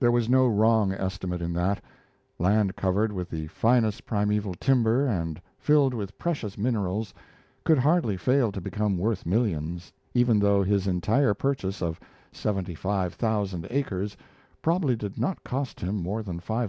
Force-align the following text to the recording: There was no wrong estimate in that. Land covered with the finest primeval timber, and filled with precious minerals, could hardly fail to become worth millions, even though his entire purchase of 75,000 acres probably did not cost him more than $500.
There 0.00 0.10
was 0.10 0.28
no 0.28 0.48
wrong 0.48 0.90
estimate 0.92 1.40
in 1.40 1.52
that. 1.52 1.80
Land 2.36 2.74
covered 2.74 3.12
with 3.12 3.30
the 3.30 3.46
finest 3.46 4.04
primeval 4.04 4.54
timber, 4.54 5.06
and 5.06 5.40
filled 5.56 5.94
with 5.94 6.18
precious 6.18 6.58
minerals, 6.58 7.14
could 7.62 7.78
hardly 7.78 8.16
fail 8.16 8.50
to 8.50 8.60
become 8.60 8.98
worth 8.98 9.24
millions, 9.24 9.92
even 10.14 10.40
though 10.40 10.64
his 10.64 10.88
entire 10.88 11.32
purchase 11.32 11.80
of 11.80 12.00
75,000 12.32 13.64
acres 13.70 14.16
probably 14.62 14.96
did 14.96 15.16
not 15.16 15.44
cost 15.44 15.78
him 15.78 15.94
more 16.02 16.24
than 16.24 16.40
$500. 16.40 16.60